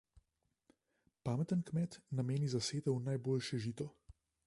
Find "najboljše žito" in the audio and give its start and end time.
3.13-3.93